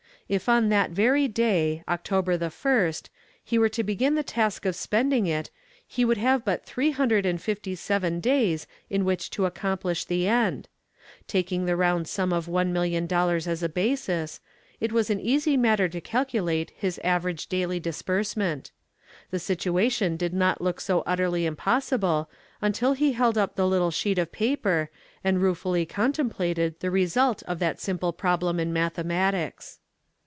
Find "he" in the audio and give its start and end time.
3.43-3.59, 5.85-6.05, 22.93-23.11